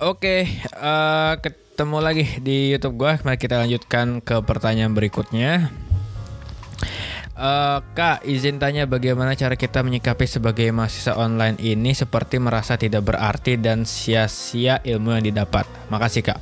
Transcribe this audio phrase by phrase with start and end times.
[0.00, 3.20] Oke, eh, ketemu lagi di YouTube gua.
[3.20, 5.68] Mari kita lanjutkan ke pertanyaan berikutnya.
[7.36, 13.12] Eh, Kak, izin tanya bagaimana cara kita menyikapi sebagai mahasiswa online ini seperti merasa tidak
[13.12, 15.68] berarti dan sia-sia ilmu yang didapat.
[15.92, 16.40] Makasih Kak.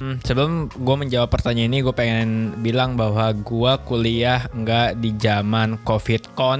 [0.00, 5.76] Hmm, sebelum gue menjawab pertanyaan ini, gue pengen bilang bahwa gue kuliah nggak di zaman
[5.84, 6.56] covid kon.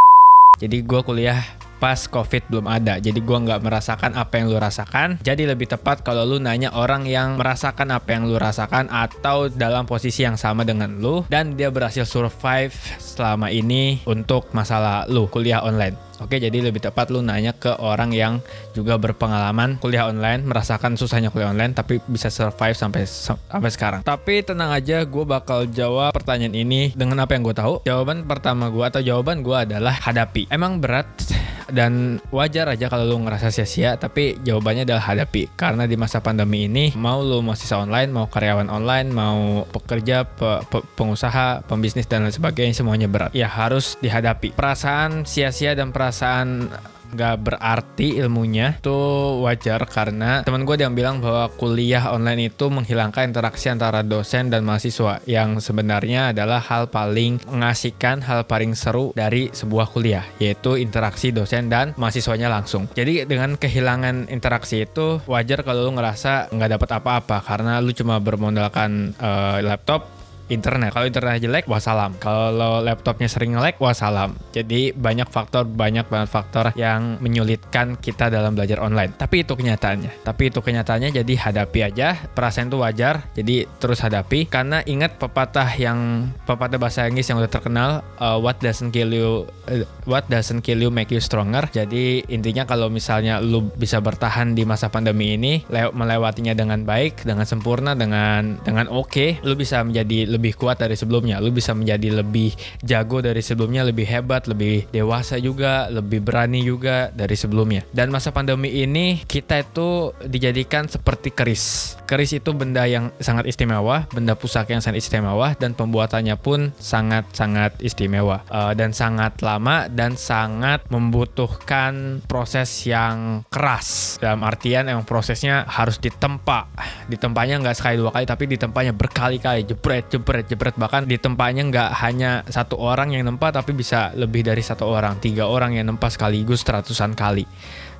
[0.60, 1.40] Jadi gue kuliah
[1.78, 6.02] pas covid belum ada jadi gua nggak merasakan apa yang lu rasakan jadi lebih tepat
[6.02, 10.66] kalau lu nanya orang yang merasakan apa yang lu rasakan atau dalam posisi yang sama
[10.66, 16.58] dengan lu dan dia berhasil survive selama ini untuk masalah lu kuliah online Oke, jadi
[16.58, 18.42] lebih tepat lu nanya ke orang yang
[18.74, 24.00] juga berpengalaman kuliah online, merasakan susahnya kuliah online, tapi bisa survive sampai sampai sekarang.
[24.02, 27.74] Tapi tenang aja, gue bakal jawab pertanyaan ini dengan apa yang gue tahu.
[27.86, 30.50] Jawaban pertama gue atau jawaban gue adalah hadapi.
[30.50, 31.06] Emang berat
[31.68, 35.52] dan wajar aja kalau lu ngerasa sia-sia tapi jawabannya adalah hadapi.
[35.54, 40.64] Karena di masa pandemi ini mau lu mahasiswa online mau karyawan online mau pekerja pe,
[40.68, 43.30] pe, pengusaha pembisnis dan lain sebagainya semuanya berat.
[43.36, 44.56] Ya harus dihadapi.
[44.56, 46.68] Perasaan sia-sia dan perasaan
[47.12, 48.98] nggak berarti ilmunya itu
[49.44, 54.64] wajar karena teman gue yang bilang bahwa kuliah online itu menghilangkan interaksi antara dosen dan
[54.64, 61.32] mahasiswa yang sebenarnya adalah hal paling mengasihkan hal paling seru dari sebuah kuliah yaitu interaksi
[61.32, 62.90] dosen dan mahasiswanya langsung.
[62.92, 68.20] Jadi dengan kehilangan interaksi itu wajar kalau lu ngerasa nggak dapat apa-apa karena lu cuma
[68.20, 70.17] bermodalkan uh, laptop
[70.48, 70.92] internet.
[70.92, 72.16] Kalau internet jelek, wassalam.
[72.18, 74.34] Kalau laptopnya sering nge-lag, wassalam.
[74.52, 79.14] Jadi banyak faktor, banyak banget faktor yang menyulitkan kita dalam belajar online.
[79.14, 80.24] Tapi itu kenyataannya.
[80.24, 82.16] Tapi itu kenyataannya jadi hadapi aja.
[82.32, 84.48] Perasaan itu wajar, jadi terus hadapi.
[84.48, 89.44] Karena ingat pepatah yang pepatah bahasa Inggris yang udah terkenal, uh, what doesn't kill you,
[89.68, 91.64] uh, what doesn't kill you make you stronger.
[91.70, 97.44] Jadi intinya kalau misalnya lu bisa bertahan di masa pandemi ini, melewatinya dengan baik, dengan
[97.44, 101.42] sempurna, dengan dengan oke, okay, lu bisa menjadi lebih kuat dari sebelumnya.
[101.42, 102.54] Lu bisa menjadi lebih
[102.86, 107.82] jago dari sebelumnya, lebih hebat, lebih dewasa juga, lebih berani juga dari sebelumnya.
[107.90, 111.96] Dan masa pandemi ini kita itu dijadikan seperti keris.
[112.06, 117.82] Keris itu benda yang sangat istimewa, benda pusaka yang sangat istimewa dan pembuatannya pun sangat-sangat
[117.82, 124.16] istimewa uh, dan sangat lama dan sangat membutuhkan proses yang keras.
[124.22, 126.70] Dalam artian emang prosesnya harus ditempa.
[127.10, 131.90] Ditempanya nggak sekali dua kali tapi ditempanya berkali-kali jebret jebret jebret-jebret bahkan di tempatnya nggak
[132.04, 136.12] hanya satu orang yang nempa tapi bisa lebih dari satu orang tiga orang yang nempa
[136.12, 137.48] sekaligus ratusan kali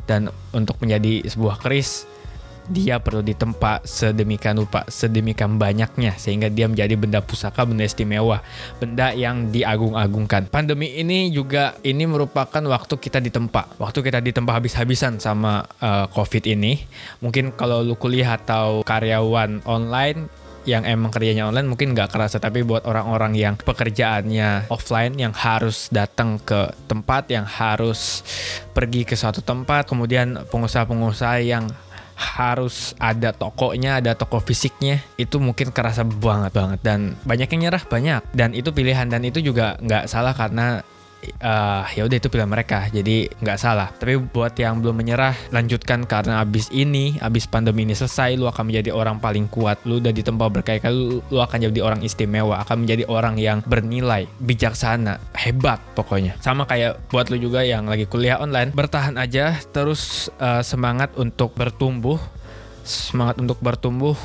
[0.04, 2.04] dan untuk menjadi sebuah keris
[2.68, 8.44] dia perlu ditempa sedemikian rupa, sedemikian banyaknya sehingga dia menjadi benda pusaka, benda istimewa,
[8.76, 10.52] benda yang diagung-agungkan.
[10.52, 16.44] Pandemi ini juga ini merupakan waktu kita ditempa, waktu kita ditempa habis-habisan sama uh, COVID
[16.44, 16.84] ini.
[17.24, 22.60] Mungkin kalau lu kuliah atau karyawan online yang emang kerjanya online mungkin nggak kerasa tapi
[22.60, 28.20] buat orang-orang yang pekerjaannya offline yang harus datang ke tempat yang harus
[28.76, 31.64] pergi ke suatu tempat kemudian pengusaha-pengusaha yang
[32.18, 36.80] harus ada tokonya, ada toko fisiknya, itu mungkin kerasa banget banget.
[36.82, 38.22] Dan banyak yang nyerah banyak.
[38.34, 40.82] Dan itu pilihan dan itu juga nggak salah karena
[41.42, 42.86] uh, ya udah itu pilihan mereka.
[42.90, 43.88] Jadi nggak salah.
[43.94, 48.70] Tapi buat yang belum menyerah lanjutkan karena abis ini abis pandemi ini selesai lu akan
[48.70, 49.82] menjadi orang paling kuat.
[49.84, 52.62] Lu udah ditempa berkali-kali lu, lu akan jadi orang istimewa.
[52.62, 56.38] Akan menjadi orang yang bernilai bijaksana hebat pokoknya.
[56.42, 61.54] Sama kayak buat lu juga yang lagi kuliah online bertahan aja terus uh, semangat untuk
[61.54, 62.18] bertumbuh.
[62.88, 64.16] Semangat untuk bertumbuh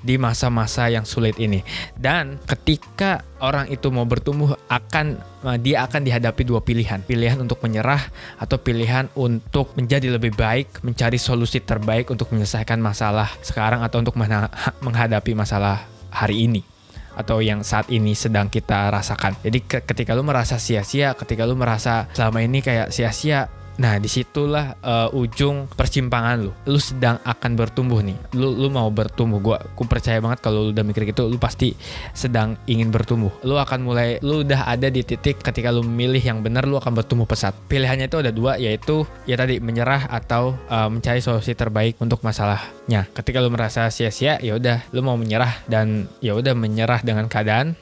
[0.00, 1.60] di masa-masa yang sulit ini.
[1.96, 7.04] Dan ketika orang itu mau bertumbuh akan eh, dia akan dihadapi dua pilihan.
[7.04, 8.00] Pilihan untuk menyerah
[8.40, 14.16] atau pilihan untuk menjadi lebih baik, mencari solusi terbaik untuk menyelesaikan masalah sekarang atau untuk
[14.84, 16.62] menghadapi masalah hari ini
[17.20, 19.36] atau yang saat ini sedang kita rasakan.
[19.44, 23.50] Jadi ketika lu merasa sia-sia, ketika lu merasa selama ini kayak sia-sia,
[23.80, 26.52] Nah, di situlah uh, ujung persimpangan lu.
[26.68, 28.16] Lu sedang akan bertumbuh nih.
[28.36, 29.40] Lu lu mau bertumbuh.
[29.40, 31.72] Gua aku percaya banget kalau lu udah mikir gitu, lu pasti
[32.12, 33.32] sedang ingin bertumbuh.
[33.40, 36.92] Lu akan mulai lu udah ada di titik ketika lu memilih yang benar lu akan
[36.92, 37.56] bertumbuh pesat.
[37.72, 43.08] Pilihannya itu ada dua yaitu ya tadi menyerah atau uh, mencari solusi terbaik untuk masalahnya.
[43.16, 47.72] Ketika lu merasa sia-sia, ya udah lu mau menyerah dan ya udah menyerah dengan keadaan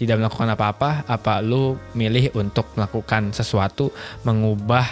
[0.00, 3.92] tidak melakukan apa-apa, apa lu milih untuk melakukan sesuatu,
[4.24, 4.88] mengubah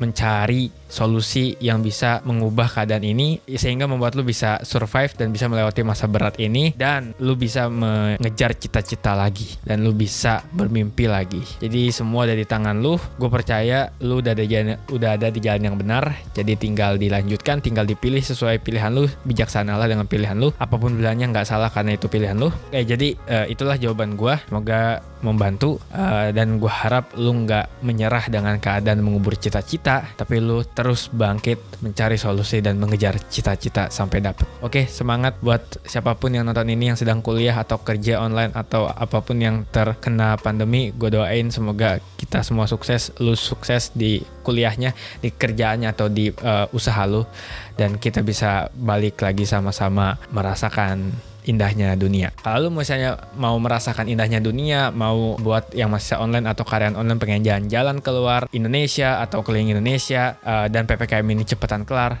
[0.00, 5.82] mencari solusi yang bisa mengubah keadaan ini sehingga membuat lu bisa survive dan bisa melewati
[5.82, 11.42] masa berat ini dan lu bisa mengejar cita-cita lagi dan lu bisa bermimpi lagi.
[11.58, 12.96] Jadi semua ada di tangan lu.
[13.18, 16.14] Gue percaya lu udah ada jalan, udah ada di jalan yang benar.
[16.32, 19.10] Jadi tinggal dilanjutkan, tinggal dipilih sesuai pilihan lu.
[19.26, 20.54] Bijaksanalah dengan pilihan lu.
[20.56, 22.48] Apa pun pilihannya nggak salah karena itu pilihan lu.
[22.70, 24.34] Eh jadi uh, itulah jawaban gue.
[24.46, 30.62] Semoga membantu uh, dan gue harap lu nggak menyerah dengan keadaan mengubur cita-cita, tapi lu
[30.62, 34.46] terus bangkit mencari solusi dan mengejar cita-cita sampai dapet.
[34.62, 38.86] Oke, semangat buat siapa pun yang nonton ini yang sedang kuliah atau kerja online atau
[38.86, 40.94] apa pun yang terkena pandemi.
[40.94, 46.70] Gue doain semoga kita semua sukses, lu sukses di kuliahnya, di kerjaannya atau di uh,
[46.70, 47.26] usaha lu
[47.74, 51.12] dan kita bisa balik lagi sama-sama merasakan
[51.46, 52.34] indahnya dunia.
[52.42, 57.42] Kalau misalnya mau merasakan indahnya dunia, mau buat yang masih online atau karyawan online pengen
[57.46, 62.18] jalan-jalan keluar Indonesia atau keliling Indonesia uh, dan PPKM ini cepetan kelar,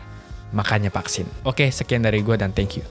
[0.54, 1.26] makanya vaksin.
[1.44, 2.84] Oke, sekian dari gue dan thank you.